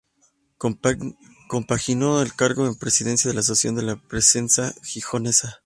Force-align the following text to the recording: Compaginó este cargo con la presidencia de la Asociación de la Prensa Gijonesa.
Compaginó 0.57 2.23
este 2.23 2.35
cargo 2.35 2.63
con 2.63 2.73
la 2.73 2.79
presidencia 2.79 3.29
de 3.29 3.35
la 3.35 3.41
Asociación 3.41 3.75
de 3.75 3.83
la 3.83 3.97
Prensa 3.97 4.73
Gijonesa. 4.83 5.59